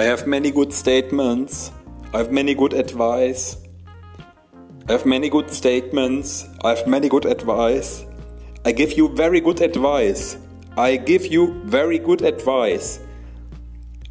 [0.00, 1.72] I have many good statements.
[2.14, 3.58] I have many good advice.
[4.88, 6.48] I have many good statements.
[6.64, 8.06] I have many good advice.
[8.64, 10.38] I give you very good advice.
[10.78, 12.98] I give you very good advice.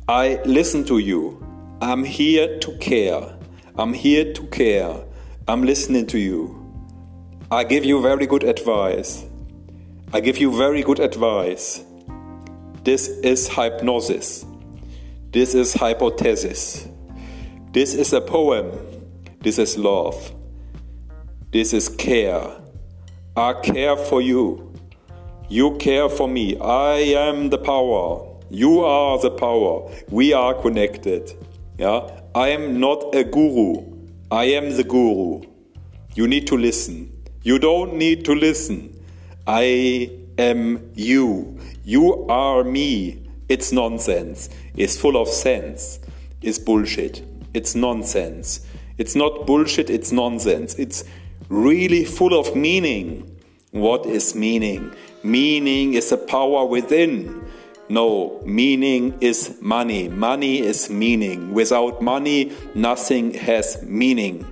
[0.07, 1.44] I listen to you.
[1.82, 3.24] I'm here to care.
[3.76, 4.94] I'm here to care.
[5.48, 6.54] I'm listening to you.
[7.50, 9.26] I give you very good advice.
[10.14, 11.84] I give you very good advice.
[12.84, 14.45] This is hypnosis.
[15.32, 16.88] This is hypothesis.
[17.72, 18.72] This is a poem.
[19.42, 20.34] This is love.
[21.52, 22.50] This is care.
[23.38, 24.74] I care for you.
[25.48, 26.58] You care for me.
[26.60, 26.96] I
[27.28, 28.28] am the power.
[28.50, 29.92] You are the power.
[30.10, 31.32] We are connected.
[31.77, 32.10] Yeah?
[32.34, 33.86] I am not a guru.
[34.32, 35.41] I am the guru.
[36.16, 37.16] You need to listen.
[37.44, 39.00] You don't need to listen.
[39.46, 41.60] I am you.
[41.84, 43.29] You are me.
[43.49, 44.49] It's nonsense.
[44.76, 45.99] It's full of sense.
[46.41, 47.24] It's bullshit.
[47.54, 48.62] It's nonsense.
[48.99, 50.76] It's not bullshit, it's nonsense.
[50.76, 51.04] It's
[51.48, 53.40] really full of meaning.
[53.71, 54.93] What is meaning?
[55.24, 57.48] Meaning is a power within.
[57.90, 60.09] No, meaning is money.
[60.09, 61.54] Money is meaning.
[61.54, 64.46] Without money, nothing has meaning.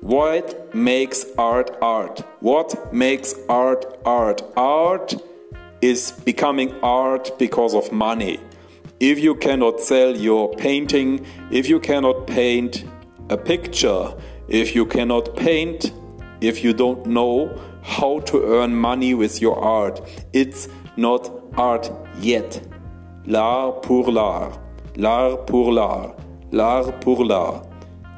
[0.00, 2.20] What makes art art?
[2.40, 4.42] What makes art art?
[4.56, 5.14] Art
[5.80, 8.40] is becoming art because of money.
[9.00, 12.84] If you cannot sell your painting, if you cannot paint
[13.28, 14.14] a picture,
[14.48, 15.92] if you cannot paint,
[16.40, 20.00] if you don't know how to earn money with your art,
[20.32, 22.60] it's not art yet.
[23.26, 24.58] L'art pour l'art,
[24.96, 26.16] l'art pour l'art,
[26.52, 27.66] l'art pour l'art.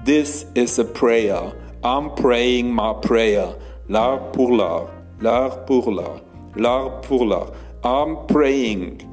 [0.05, 1.53] This is a prayer.
[1.83, 3.55] I'm praying my prayer.
[3.89, 6.28] L'art pour l'art, l'art pour l'art
[7.85, 9.05] I'm praying.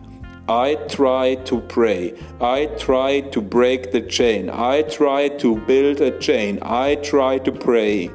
[0.47, 2.14] I try to pray.
[2.39, 4.50] I try to break the chain.
[4.50, 6.60] I try to build a chain.
[6.61, 8.11] I try to pray.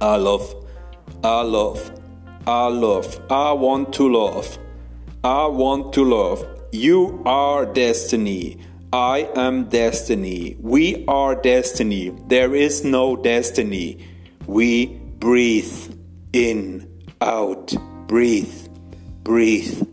[0.00, 0.54] I love.
[1.24, 1.90] I love.
[2.46, 3.20] I love.
[3.30, 4.58] I want to love.
[5.24, 6.44] I want to love.
[6.72, 8.58] You are destiny.
[8.92, 10.56] I am destiny.
[10.60, 12.10] We are destiny.
[12.26, 14.06] There is no destiny.
[14.46, 14.86] We
[15.18, 15.94] breathe
[16.32, 16.88] in,
[17.20, 17.72] out.
[18.12, 18.68] Breathe,
[19.24, 19.88] breathe,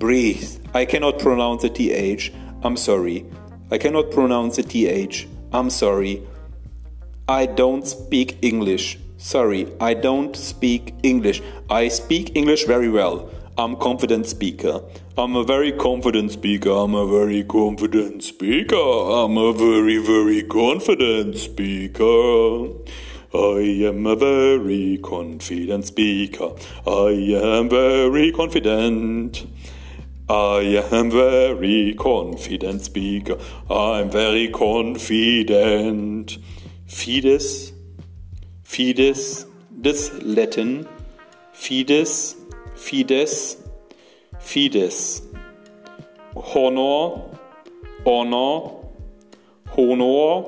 [0.00, 0.58] breathe.
[0.74, 2.32] I cannot pronounce the TH.
[2.64, 3.24] I'm sorry.
[3.70, 5.28] I cannot pronounce the TH.
[5.52, 6.20] I'm sorry.
[7.28, 8.98] I don't speak English.
[9.18, 11.42] Sorry, I don't speak English.
[11.70, 13.30] I speak English very well.
[13.56, 14.82] I'm confident speaker.
[15.16, 16.70] I'm a very confident speaker.
[16.70, 18.74] I'm a very confident speaker.
[18.74, 22.66] I'm a very very confident speaker.
[23.32, 26.50] I am a very confident speaker.
[26.84, 29.46] I am very confident.
[30.28, 33.38] I am very confident speaker.
[33.70, 36.38] I'm very confident.
[36.88, 37.72] Fides,
[38.64, 40.88] fides, this Latin.
[41.52, 42.34] Fides,
[42.74, 43.56] fides,
[44.40, 45.22] fides.
[46.34, 47.22] Honor,
[48.04, 48.72] honor,
[49.76, 50.44] honor,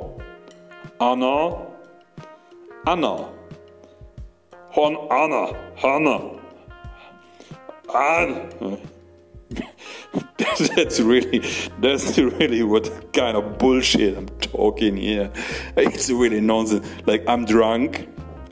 [0.98, 1.71] honor.
[2.86, 3.28] Anna.
[4.70, 5.72] Hon Anna.
[5.76, 6.40] Hannah.
[7.94, 8.78] Anna.
[10.76, 11.38] that's really
[11.80, 15.30] that's really what kind of bullshit I'm talking here.
[15.76, 16.86] It's really nonsense.
[17.06, 18.08] Like I'm drunk.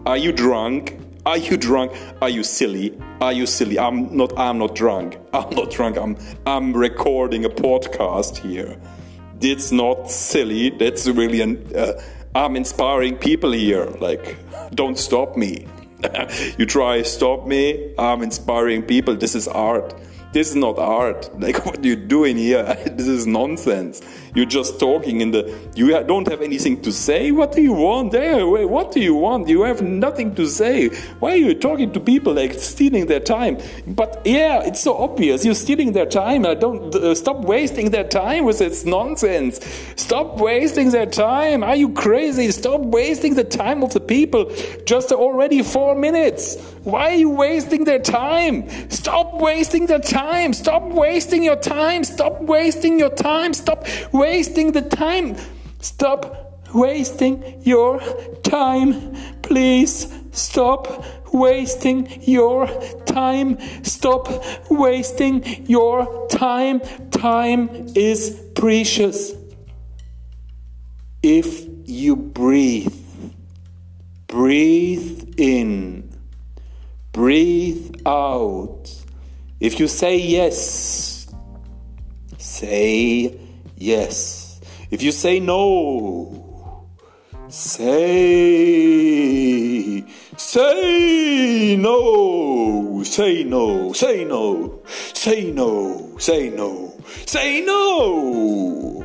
[0.07, 0.99] Are you drunk?
[1.27, 1.93] Are you drunk?
[2.23, 2.97] Are you silly?
[3.21, 3.79] Are you silly?
[3.79, 5.19] I'm not I'm not drunk.
[5.33, 5.97] I'm not drunk.
[5.97, 6.17] I'm
[6.47, 8.81] I'm recording a podcast here.
[9.41, 10.71] It's not silly.
[10.71, 12.01] That's really an uh,
[12.35, 13.87] I'm inspiring people here.
[13.99, 14.37] Like,
[14.73, 15.67] don't stop me.
[16.59, 17.93] you try stop me.
[17.99, 19.17] I'm inspiring people.
[19.17, 19.93] This is art.
[20.33, 21.29] This is not art.
[21.41, 24.03] Like what you're doing here, this is nonsense.
[24.35, 25.59] You're just talking in the.
[25.75, 27.33] You don't have anything to say.
[27.33, 28.13] What do you want?
[28.13, 29.49] There, what do you want?
[29.49, 30.89] You have nothing to say.
[31.19, 33.59] Why are you talking to people like stealing their time?
[33.87, 35.45] But yeah, it's so obvious.
[35.45, 36.45] You're stealing their time.
[36.45, 39.65] I don't uh, stop wasting their time with this nonsense.
[39.97, 41.65] Stop wasting their time.
[41.65, 42.51] Are you crazy?
[42.53, 44.53] Stop wasting the time of the people.
[44.85, 46.57] Just already four minutes.
[46.83, 48.69] Why are you wasting their time?
[48.89, 50.55] Stop wasting their time.
[50.55, 52.05] Stop wasting your time.
[52.05, 53.53] Stop wasting your time.
[53.53, 55.37] Stop wasting the time.
[55.81, 58.01] Stop wasting your
[58.43, 59.15] time.
[59.43, 61.05] Please stop
[61.35, 62.67] wasting your
[63.05, 63.59] time.
[63.83, 64.29] Stop
[64.71, 66.81] wasting your time.
[67.11, 69.33] Time is precious.
[71.23, 72.95] If you breathe,
[74.27, 76.10] breathe in
[77.13, 78.89] Breathe out.
[79.59, 81.27] If you say yes,
[82.39, 83.37] say
[83.77, 84.61] yes.
[84.91, 86.87] If you say no,
[87.49, 88.15] say,
[90.37, 96.95] say no, say no, say no, say no, say no,
[97.27, 99.05] say no.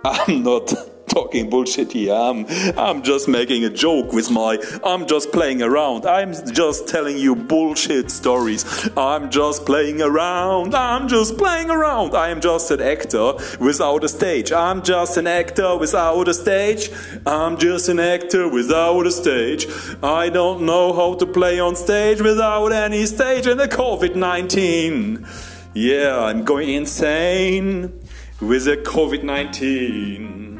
[0.04, 0.72] I'm not
[1.08, 2.14] talking bullshit here.
[2.14, 2.46] I'm,
[2.78, 6.06] I'm just making a joke with my, I'm just playing around.
[6.06, 8.64] I'm just telling you bullshit stories.
[8.96, 10.74] I'm just playing around.
[10.74, 12.14] I'm just playing around.
[12.14, 14.52] I am just an actor without a stage.
[14.52, 16.90] I'm just an actor without a stage.
[17.26, 19.66] I'm just an actor without a stage.
[20.02, 25.26] I don't know how to play on stage without any stage in the COVID 19.
[25.74, 28.00] Yeah, I'm going insane
[28.40, 30.57] with the COVID 19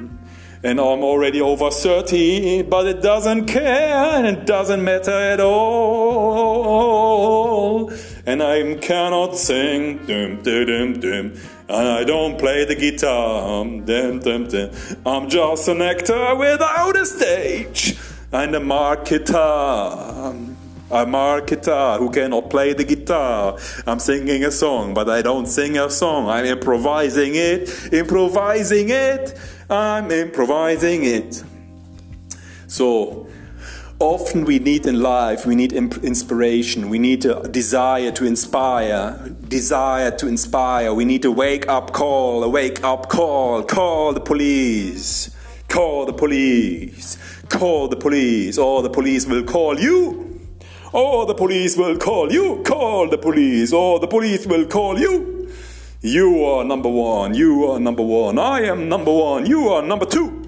[0.63, 6.69] and I'm already over 30, but it doesn't care and it doesn't matter at all.
[8.27, 11.33] And I cannot sing, dum, dum, dum,
[11.69, 14.71] and I don't play the guitar, um, dum, dum, dum.
[15.07, 17.97] I'm just an actor without a stage
[18.33, 20.48] and a marketer.
[20.91, 23.59] I'm a marketer who cannot play the guitar.
[23.87, 26.29] I'm singing a song, but I don't sing a song.
[26.29, 29.39] I'm improvising it, improvising it.
[29.69, 31.45] I'm improvising it.
[32.69, 33.29] So,
[33.99, 40.11] often we need in life, we need inspiration, we need a desire to inspire, desire
[40.13, 40.95] to inspire.
[40.95, 45.37] We need a wake up call, a wake up call, call the police,
[45.69, 47.19] call the police,
[47.51, 50.28] call the police, or the police will call you.
[50.93, 55.51] Or the police will call you, call the police, or the police will call you.
[56.01, 57.35] You are number one.
[57.35, 58.39] You are number one.
[58.39, 59.47] I am number one.
[59.47, 60.45] You are number two.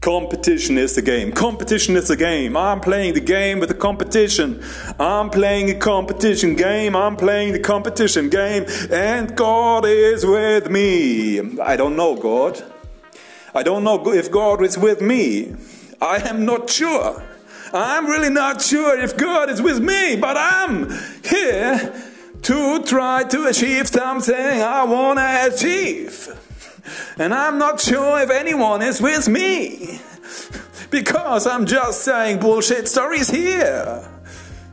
[0.00, 1.32] Competition is the game.
[1.32, 2.56] Competition is the game.
[2.56, 4.62] I'm playing the game with the competition.
[4.98, 6.94] I'm playing a competition game.
[6.94, 8.64] I'm playing the competition game.
[8.92, 11.58] And God is with me.
[11.60, 12.62] I don't know God.
[13.54, 15.56] I don't know if God is with me.
[16.00, 17.20] I am not sure.
[17.72, 20.90] I'm really not sure if God is with me, but I'm
[21.24, 22.02] here
[22.42, 26.28] to try to achieve something I want to achieve.
[27.18, 30.00] And I'm not sure if anyone is with me
[30.90, 34.08] because I'm just saying bullshit stories here.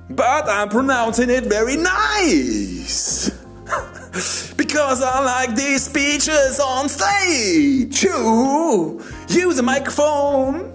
[0.10, 3.30] But I'm pronouncing it very nice.
[4.56, 8.04] because I like these speeches on stage.
[8.04, 10.75] You use a microphone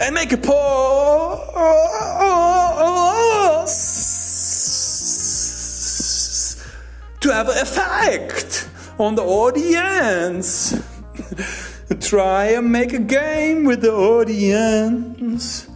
[0.00, 1.38] and make a pause
[7.20, 8.68] to have an effect
[8.98, 10.74] on the audience.
[12.00, 15.68] Try and make a game with the audience.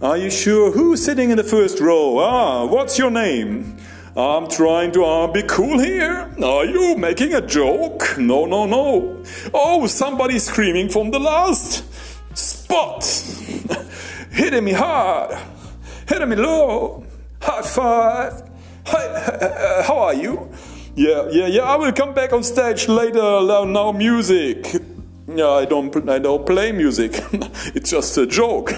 [0.00, 2.18] Are you sure who's sitting in the first row?
[2.18, 3.76] Ah, what's your name?
[4.16, 6.30] I'm trying to uh, be cool here.
[6.42, 8.18] Are you making a joke?
[8.18, 9.22] No, no, no.
[9.54, 11.84] Oh, somebody's screaming from the last
[12.72, 13.04] spot.
[14.32, 15.36] Hitting me hard.
[16.08, 17.04] Hitting me low.
[17.40, 18.50] High five.
[18.86, 20.50] Hi, how are you?
[20.94, 21.62] Yeah, yeah, yeah.
[21.62, 23.40] I will come back on stage later.
[23.66, 24.66] Now, music.
[25.28, 27.12] Yeah, I don't, I don't play music.
[27.76, 28.72] it's just a joke.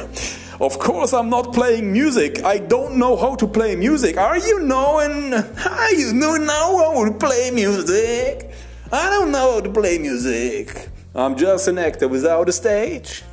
[0.60, 2.44] Of course, I'm not playing music.
[2.44, 4.16] I don't know how to play music.
[4.16, 5.34] Are you knowing?
[5.34, 8.52] Are you know now how to play music?
[8.92, 10.88] I don't know how to play music.
[11.14, 13.24] I'm just an actor without a stage.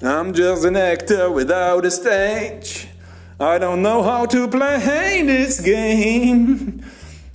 [0.00, 2.86] I'm just an actor without a stage.
[3.40, 6.84] I don't know how to play this game.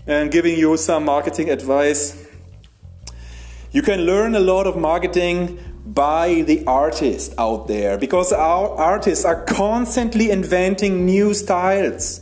[0.07, 2.25] And giving you some marketing advice.
[3.71, 7.97] You can learn a lot of marketing by the artists out there.
[7.97, 12.21] Because our artists are constantly inventing new styles,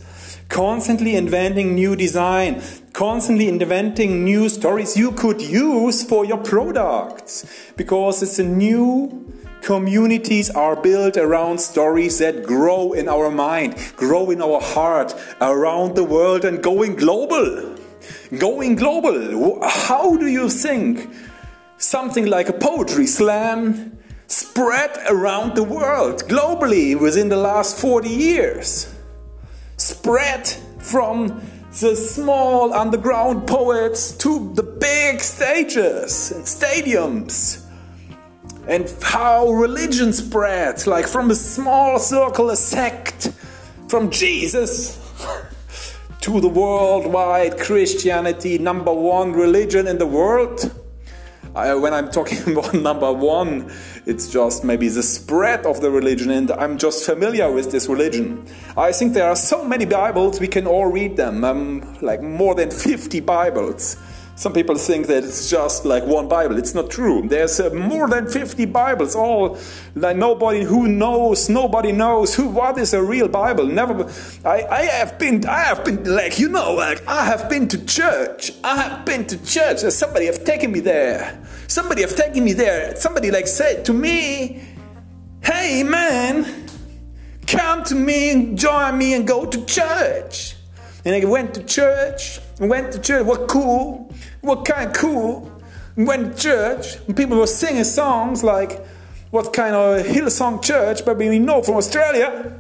[0.50, 7.46] constantly inventing new design, constantly inventing new stories you could use for your products.
[7.78, 9.32] Because it's a new
[9.62, 15.96] Communities are built around stories that grow in our mind, grow in our heart, around
[15.96, 17.76] the world, and going global.
[18.40, 19.60] Going global.
[19.64, 21.14] How do you think
[21.78, 28.92] something like a poetry slam spread around the world globally within the last 40 years?
[29.78, 30.48] Spread
[30.80, 31.40] from
[31.80, 37.61] the small underground poets to the big stages and stadiums
[38.68, 43.32] and how religion spread, like from a small circle, a sect,
[43.88, 45.00] from Jesus
[46.22, 50.72] to the worldwide Christianity, number one religion in the world.
[51.54, 53.72] I, when I'm talking about number one,
[54.06, 58.46] it's just maybe the spread of the religion, and I'm just familiar with this religion.
[58.78, 62.56] I think there are so many Bibles, we can all read them, um, like more
[62.56, 63.98] than 50 Bibles
[64.42, 66.58] Some people think that it's just like one Bible.
[66.58, 67.22] It's not true.
[67.28, 69.60] There's uh, more than 50 Bibles, all
[69.94, 73.68] like nobody who knows, nobody knows who what is a real Bible.
[73.68, 74.12] Never
[74.44, 77.86] I, I have been I have been like you know, like I have been to
[77.86, 78.52] church.
[78.64, 79.78] I have been to church.
[79.82, 81.40] Somebody have taken me there.
[81.68, 82.96] Somebody have taken me there.
[82.96, 84.64] Somebody like said to me,
[85.44, 86.68] Hey man,
[87.46, 90.56] come to me and join me and go to church.
[91.06, 95.52] And I went to church, went to church, what cool what kind of cool.
[95.96, 98.84] Went to church, and people were singing songs like
[99.30, 102.58] what kind of Hillsong church, but we know from Australia.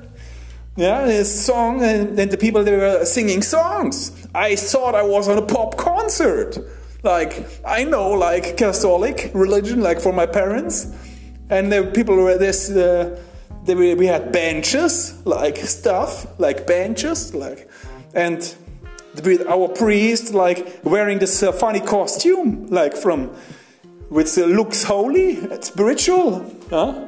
[0.77, 4.27] Yeah, this song, and, and the people they were singing songs.
[4.33, 6.57] I thought I was on a pop concert.
[7.03, 10.87] Like I know, like Catholic religion, like for my parents,
[11.49, 12.69] and the people were this.
[12.69, 13.19] Uh,
[13.63, 17.69] they, we had benches, like stuff, like benches, like,
[18.15, 18.55] and
[19.23, 23.27] with our priest like wearing this uh, funny costume like from
[24.09, 27.05] which uh, looks holy spiritual huh?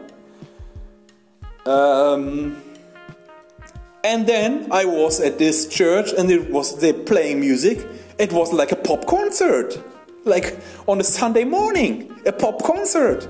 [1.65, 2.61] um,
[4.03, 7.85] and then i was at this church and it was they playing music.
[8.19, 9.81] It was like a pop concert
[10.25, 13.27] like on a sunday morning a pop concert.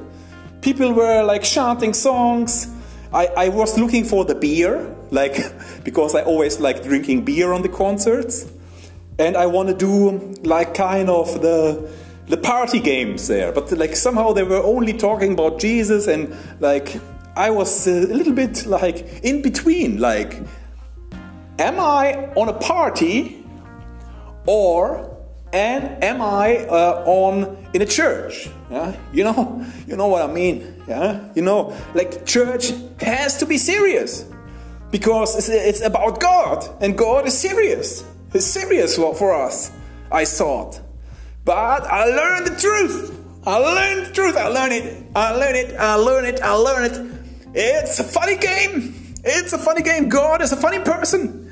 [0.61, 2.67] People were like chanting songs.
[3.11, 5.37] I, I was looking for the beer like
[5.83, 8.47] because i always like drinking beer on the concerts
[9.19, 11.89] and I want to do like kind of the
[12.27, 13.51] the party games there.
[13.51, 16.95] But like somehow they were only talking about Jesus, and like
[17.35, 19.99] I was a little bit like in between.
[19.99, 20.41] Like,
[21.59, 23.45] am I on a party,
[24.45, 25.09] or
[25.51, 28.49] and am I uh, on in a church?
[28.71, 30.83] Yeah, you know, you know what I mean.
[30.87, 34.25] Yeah, you know, like church has to be serious
[34.91, 38.03] because it's, it's about God, and God is serious.
[38.33, 39.71] It's serious what for us,
[40.11, 40.79] I thought.
[41.45, 43.19] But I learned the truth.
[43.45, 44.35] I learned the truth.
[44.37, 45.05] I learned it.
[45.15, 45.75] I learned it.
[45.77, 46.41] I learned it.
[46.41, 47.19] I learned it.
[47.53, 49.13] It's a funny game.
[49.23, 50.09] It's a funny game.
[50.09, 51.51] God is a funny person.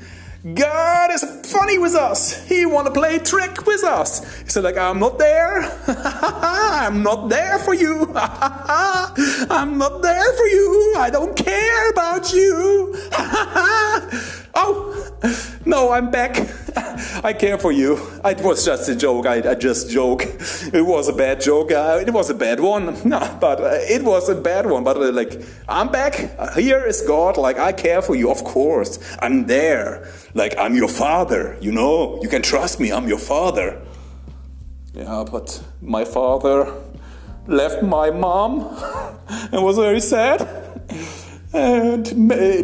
[0.54, 1.22] God is
[1.52, 2.44] funny with us.
[2.48, 4.42] He want to play trick with us.
[4.42, 5.62] He said, like, I'm not there.
[5.86, 8.10] I'm not there for you.
[8.16, 10.94] I'm not there for you.
[10.98, 12.92] I don't care about you.
[14.54, 15.12] oh,
[15.64, 16.34] no, I'm back.
[17.24, 17.98] I care for you.
[18.24, 19.26] It was just a joke.
[19.26, 20.24] I, I just joke.
[20.72, 21.72] It was a bad joke.
[21.72, 22.96] Uh, it was a bad one.
[23.04, 24.84] No, but uh, it was a bad one.
[24.84, 26.14] But uh, like, I'm back.
[26.54, 27.36] Here is God.
[27.36, 28.30] Like, I care for you.
[28.30, 30.08] Of course, I'm there.
[30.34, 31.58] Like, I'm your father.
[31.60, 32.92] You know, you can trust me.
[32.92, 33.80] I'm your father.
[34.94, 36.72] Yeah, but my father
[37.46, 38.60] left my mom
[39.52, 40.40] and was very sad.
[41.52, 42.06] And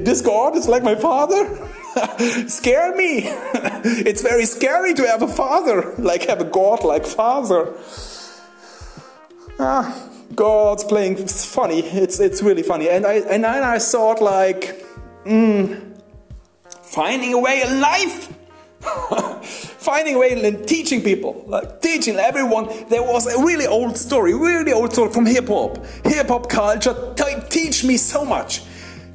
[0.07, 1.69] this God is like my father.
[2.47, 3.23] Scare me.
[3.25, 7.75] it's very scary to have a father, like have a God like father.
[9.59, 11.80] Ah, God's playing it's funny.
[11.80, 12.88] It's it's really funny.
[12.88, 14.85] And I and then I thought like,
[15.25, 15.99] mm,
[16.83, 18.35] finding a way in life.
[19.42, 22.68] finding a way in teaching people, like teaching everyone.
[22.88, 25.85] There was a really old story, really old story from hip hop.
[26.04, 28.62] Hip hop culture t- teach me so much.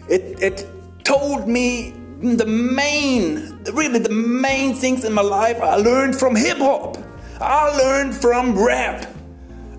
[0.09, 0.67] It it
[1.05, 6.57] told me the main, really the main things in my life I learned from hip
[6.57, 6.97] hop.
[7.41, 9.05] I learned from rap.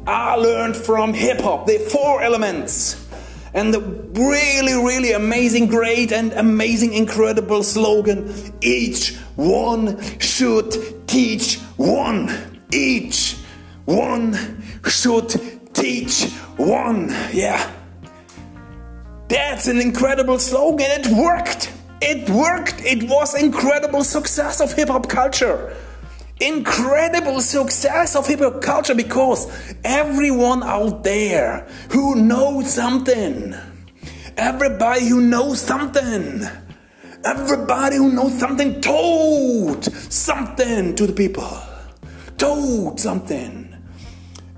[0.07, 1.67] I learned from hip hop.
[1.67, 3.01] The four elements.
[3.55, 12.61] And the really, really amazing, great, and amazing, incredible slogan each one should teach one.
[12.73, 13.37] Each
[13.87, 15.31] one should
[15.73, 16.25] teach
[16.57, 17.09] one.
[17.33, 17.71] Yeah.
[19.29, 20.87] That's an incredible slogan.
[20.91, 21.73] It worked.
[22.07, 22.85] It worked.
[22.85, 25.75] It was incredible success of hip hop culture.
[26.39, 29.51] Incredible success of hip hop culture because
[29.85, 33.55] everyone out there who knows something,
[34.37, 36.43] everybody who knows something,
[37.25, 41.59] everybody who knows something told something to the people.
[42.37, 43.75] Told something.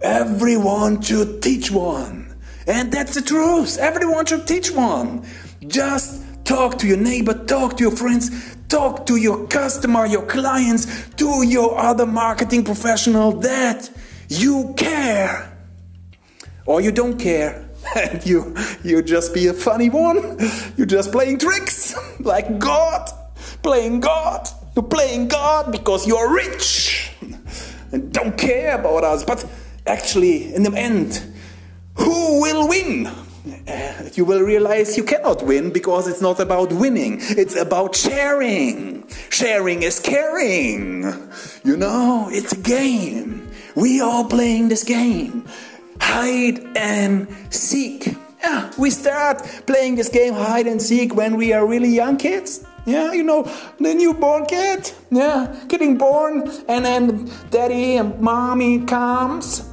[0.02, 2.34] Everyone should teach one.
[2.66, 3.78] And that's the truth.
[3.78, 5.24] Everyone should teach one.
[5.68, 8.30] Just Talk to your neighbor, talk to your friends,
[8.68, 13.90] talk to your customer, your clients, to your other marketing professional that
[14.28, 15.58] you care.
[16.64, 17.64] Or you don't care.
[17.96, 20.38] And you you just be a funny one.
[20.76, 23.10] You're just playing tricks like God.
[23.62, 24.48] Playing God.
[24.74, 27.10] You're playing God because you're rich
[27.92, 29.24] and don't care about us.
[29.24, 29.46] But
[29.86, 31.22] actually, in the end,
[31.94, 33.08] who will win?
[33.68, 39.08] Uh, you will realize you cannot win because it's not about winning, it's about sharing.
[39.30, 41.02] Sharing is caring.
[41.64, 43.50] You know, it's a game.
[43.74, 45.44] we all playing this game,
[46.00, 48.16] hide and seek.
[48.42, 52.64] Yeah, we start playing this game hide and seek when we are really young kids.
[52.86, 53.42] Yeah, you know,
[53.80, 59.68] the newborn kid, yeah, getting born, and then daddy and mommy comes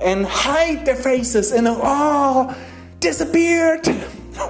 [0.00, 2.54] and hide their faces and oh,
[3.00, 3.86] disappeared.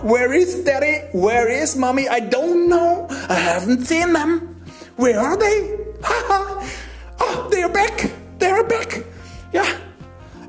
[0.03, 1.07] Where is daddy?
[1.13, 2.09] Where is mommy?
[2.09, 3.07] I don't know.
[3.11, 4.57] I haven't seen them.
[4.97, 5.77] Where are they?
[6.03, 6.71] Ha oh,
[7.21, 8.11] ah, they're back.
[8.39, 9.05] They're back.
[9.53, 9.79] Yeah.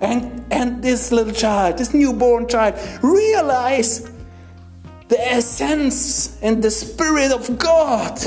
[0.02, 4.10] And and this little child, this newborn child, realize
[5.08, 8.20] the essence and the spirit of God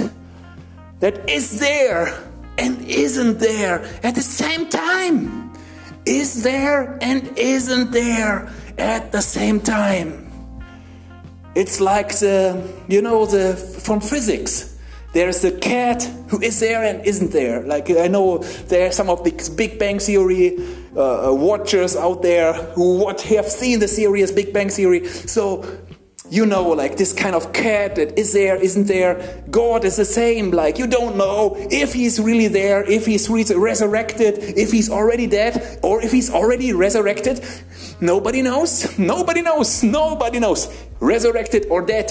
[1.01, 2.15] that is there
[2.59, 5.53] and isn't there at the same time.
[6.05, 10.29] Is there and isn't there at the same time.
[11.55, 14.79] It's like the, you know, the from physics.
[15.13, 17.63] There's a cat who is there and isn't there.
[17.63, 20.57] Like I know there are some of the Big Bang Theory
[20.97, 25.07] uh, watchers out there who what have seen the series Big Bang Theory.
[25.07, 25.65] So
[26.33, 29.45] you know, like this kind of cat that is there, isn't there.
[29.51, 30.51] God is the same.
[30.51, 35.79] Like, you don't know if he's really there, if he's resurrected, if he's already dead,
[35.83, 37.45] or if he's already resurrected.
[38.01, 38.99] Nobody knows.
[38.99, 39.83] Nobody knows.
[39.85, 40.75] Nobody knows.
[41.01, 42.11] Resurrected or dead.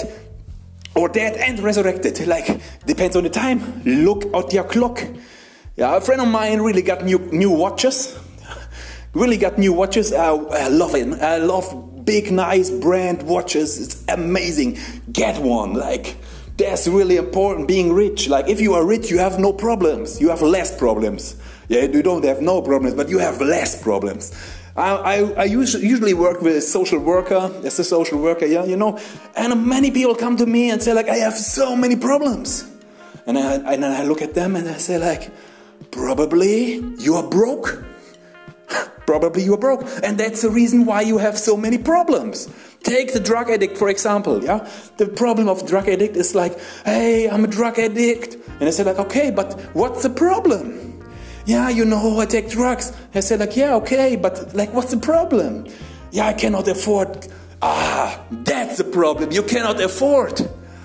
[0.94, 2.24] Or dead and resurrected.
[2.28, 3.82] Like, depends on the time.
[3.84, 5.02] Look at your clock.
[5.74, 8.16] Yeah, a friend of mine really got new, new watches.
[9.14, 10.12] really got new watches.
[10.12, 11.20] Uh, I love it.
[11.20, 13.80] I love big, nice brand watches.
[13.80, 14.78] It's amazing.
[15.12, 15.74] Get one.
[15.74, 16.16] Like,
[16.56, 18.28] that's really important being rich.
[18.28, 20.20] Like, if you are rich, you have no problems.
[20.20, 21.36] You have less problems.
[21.68, 24.32] Yeah, you don't have no problems, but you have less problems.
[24.76, 28.76] I, I, I usually work with a social worker, as a social worker, yeah, you
[28.76, 28.98] know,
[29.36, 32.68] and many people come to me and say, like, I have so many problems.
[33.26, 35.30] And, I, and I look at them and I say, like,
[35.90, 37.84] probably you are broke.
[39.06, 39.84] Probably you're broke.
[40.02, 42.48] And that's the reason why you have so many problems.
[42.82, 44.42] Take the drug addict, for example.
[44.42, 48.36] Yeah, the problem of drug addict is like, hey, I'm a drug addict.
[48.60, 51.00] And I said, like, okay, but what's the problem?
[51.46, 52.92] Yeah, you know, I take drugs.
[53.14, 55.66] I said, like, yeah, okay, but like, what's the problem?
[56.12, 57.26] Yeah, I cannot afford.
[57.62, 59.32] Ah, that's the problem.
[59.32, 60.40] You cannot afford.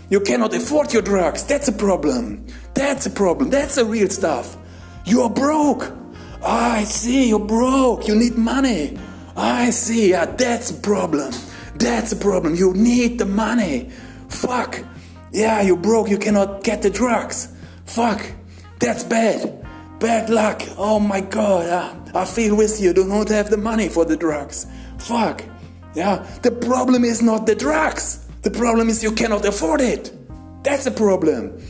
[0.09, 1.43] You cannot afford your drugs.
[1.43, 2.45] That's a problem.
[2.73, 3.49] That's a problem.
[3.49, 4.55] That's the real stuff.
[5.05, 5.91] You are broke.
[6.43, 8.07] I see, you're broke.
[8.07, 8.97] You need money.
[9.35, 10.11] I see.
[10.11, 11.31] Yeah, that's a problem.
[11.75, 12.55] That's a problem.
[12.55, 13.89] You need the money.
[14.29, 14.83] Fuck.
[15.31, 16.09] Yeah, you're broke.
[16.09, 17.53] You cannot get the drugs.
[17.85, 18.25] Fuck.
[18.79, 19.65] That's bad.
[19.99, 20.61] Bad luck.
[20.77, 21.69] Oh my god.
[22.13, 22.93] I, I feel with you.
[22.93, 24.65] Do not have the money for the drugs.
[24.97, 25.43] Fuck.
[25.93, 26.25] Yeah.
[26.41, 28.25] The problem is not the drugs.
[28.41, 30.13] The problem is you cannot afford it.
[30.63, 31.61] That's a problem.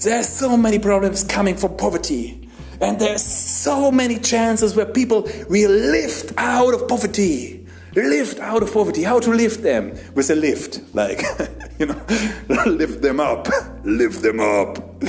[0.00, 2.48] There are so many problems coming from poverty.
[2.80, 7.66] And there's so many chances where people will lift out of poverty.
[7.94, 9.02] Lift out of poverty.
[9.02, 9.94] How to lift them?
[10.14, 10.80] With a lift.
[10.94, 11.22] Like,
[11.78, 12.00] you know,
[12.66, 13.48] lift them up.
[13.84, 15.02] Lift them up.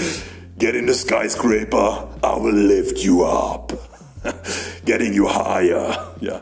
[0.57, 2.07] Get in the skyscraper.
[2.23, 3.71] I will lift you up.
[4.85, 5.95] Getting you higher.
[6.19, 6.41] Yeah.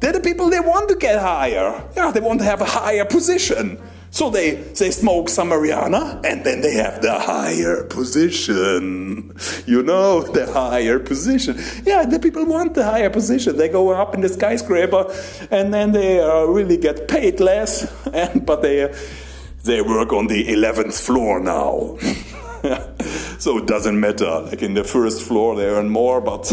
[0.00, 1.82] They're the people they want to get higher.
[1.96, 3.80] Yeah, they want to have a higher position.
[4.16, 9.36] So they, they smoke some marijuana and then they have the higher position.
[9.66, 11.58] You know, the higher position.
[11.84, 13.58] Yeah, the people want the higher position.
[13.58, 15.14] They go up in the skyscraper
[15.50, 18.90] and then they uh, really get paid less, and, but they,
[19.64, 21.98] they work on the 11th floor now.
[23.38, 24.40] so it doesn't matter.
[24.46, 26.50] Like in the first floor, they earn more, but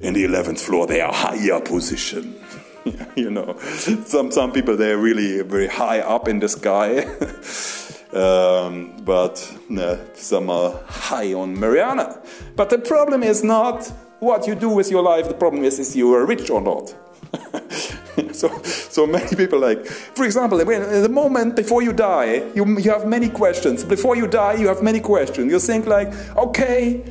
[0.00, 2.36] in the 11th floor, they are higher position.
[3.16, 3.58] you know,
[4.04, 6.98] some some people they're really very high up in the sky,
[8.12, 9.38] um, but
[9.78, 12.20] uh, some are high on Mariana.
[12.56, 15.28] But the problem is not what you do with your life.
[15.28, 16.94] The problem is is you are rich or not.
[18.32, 22.90] so, so many people like, for example, when, the moment before you die, you, you
[22.90, 23.84] have many questions.
[23.84, 25.50] Before you die, you have many questions.
[25.50, 27.02] You think like, okay,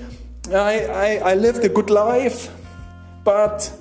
[0.49, 2.49] I, I, I lived a good life,
[3.23, 3.71] but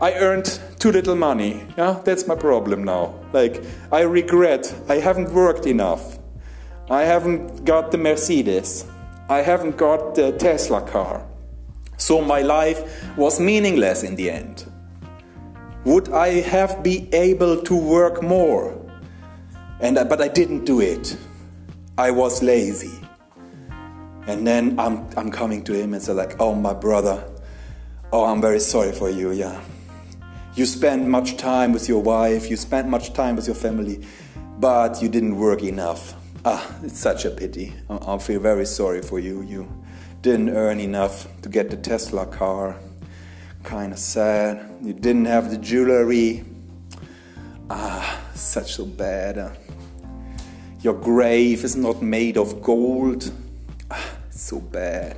[0.00, 1.62] I earned too little money.
[1.76, 3.14] Yeah, that's my problem now.
[3.34, 6.18] Like, I regret I haven't worked enough.
[6.88, 8.86] I haven't got the Mercedes.
[9.28, 11.26] I haven't got the Tesla car.
[11.98, 12.82] So my life
[13.18, 14.64] was meaningless in the end.
[15.84, 18.74] Would I have been able to work more?
[19.80, 21.16] And but I didn't do it.
[21.98, 22.98] I was lazy.
[24.26, 27.22] And then I'm, I'm coming to him and say like, oh my brother,
[28.12, 29.60] oh I'm very sorry for you, yeah.
[30.52, 34.04] You spent much time with your wife, you spent much time with your family,
[34.58, 36.14] but you didn't work enough.
[36.44, 37.72] Ah, it's such a pity.
[37.88, 39.42] I, I feel very sorry for you.
[39.42, 39.68] You
[40.22, 42.76] didn't earn enough to get the Tesla car.
[43.62, 44.68] Kind of sad.
[44.82, 46.44] You didn't have the jewelry.
[47.70, 49.38] Ah, such so bad.
[49.38, 49.50] Uh,
[50.80, 53.30] your grave is not made of gold.
[53.88, 55.16] Ah, so bad.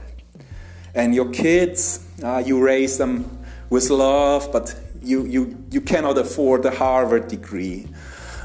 [0.94, 3.38] And your kids, ah, you raise them
[3.70, 7.88] with love, but you, you, you cannot afford a Harvard degree.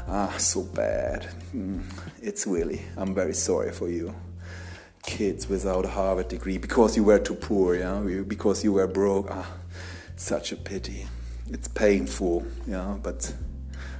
[0.08, 1.28] Ah, so bad.
[1.54, 1.82] Mm,
[2.22, 4.14] it's really, I'm very sorry for you.
[5.02, 9.28] Kids without a Harvard degree because you were too poor, yeah, because you were broke.
[9.30, 9.46] Ah,
[10.16, 11.06] such a pity.
[11.50, 13.32] It's painful, yeah, but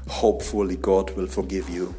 [0.09, 1.95] hopefully God will forgive you.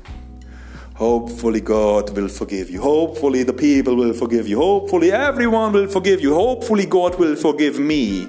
[1.00, 2.82] Hopefully, God will forgive you.
[2.82, 4.58] Hopefully, the people will forgive you.
[4.58, 6.34] Hopefully, everyone will forgive you.
[6.34, 8.28] Hopefully, God will forgive me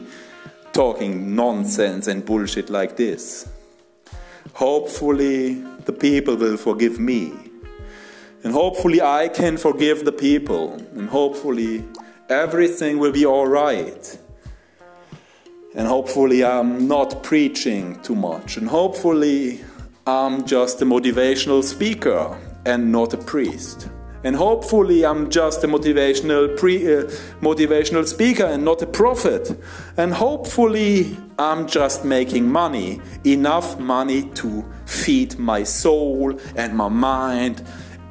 [0.72, 3.48] talking nonsense and bullshit like this.
[4.54, 7.32] Hopefully, the people will forgive me.
[8.42, 10.74] And hopefully, I can forgive the people.
[10.94, 11.84] And hopefully,
[12.28, 14.18] everything will be alright.
[15.74, 18.56] And hopefully, I'm not preaching too much.
[18.56, 19.60] And hopefully,
[20.06, 23.88] I'm just a motivational speaker and not a priest.
[24.22, 27.04] And hopefully, I'm just a motivational, pre, uh,
[27.40, 29.58] motivational speaker and not a prophet.
[29.96, 37.62] And hopefully, I'm just making money, enough money to feed my soul and my mind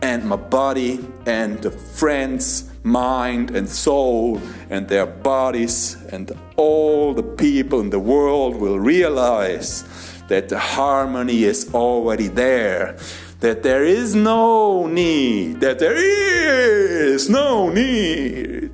[0.02, 7.24] and my body and the friends' mind and soul and their bodies, and all the
[7.24, 9.84] people in the world will realize
[10.28, 12.98] that the harmony is already there
[13.40, 18.72] that there is no need, that there is no need.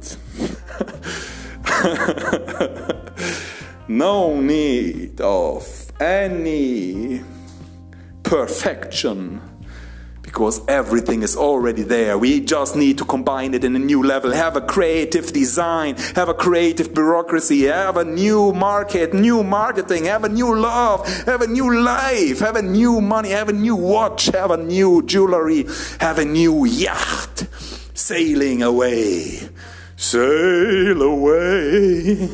[3.87, 7.21] no need of any
[8.23, 9.39] perfection
[10.35, 12.17] because everything is already there.
[12.17, 16.27] We just need to combine it in a new level, have a creative design, have
[16.27, 21.47] a creative bureaucracy, have a new market, new marketing, have a new love, have a
[21.47, 25.65] new life, have a new money, have a new watch, have a new jewelry,
[26.01, 27.47] have a new yacht.
[27.93, 29.49] Sailing away.
[29.97, 32.27] Sail away,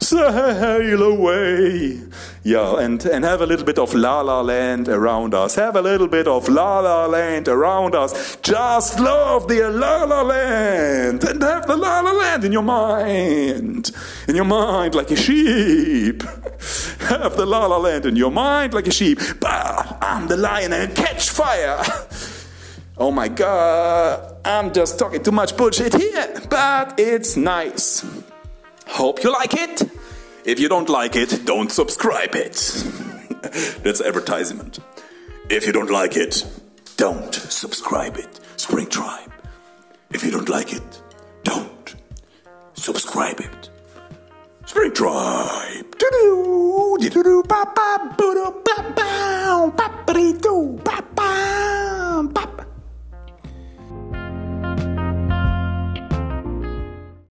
[0.00, 2.00] sail away.
[2.44, 5.54] Yeah, and, and have a little bit of la la land around us.
[5.54, 8.36] Have a little bit of la la land around us.
[8.42, 13.92] Just love the la la land and have the la la land in your mind.
[14.26, 16.22] In your mind like a sheep.
[17.02, 19.20] have the la la land in your mind like a sheep.
[19.38, 21.80] Bah, I'm the lion and catch fire.
[22.98, 28.04] Oh my god, I'm just talking too much bullshit here, but it's nice.
[28.86, 29.91] Hope you like it.
[30.44, 32.54] If you don't like it, don't subscribe it.
[33.84, 34.80] That's advertisement.
[35.48, 36.44] If you don't like it,
[36.96, 38.40] don't subscribe it.
[38.56, 39.32] Spring Tribe.
[40.10, 41.02] If you don't like it,
[41.44, 41.94] don't
[42.74, 43.70] subscribe it.
[44.66, 45.92] Spring Tribe.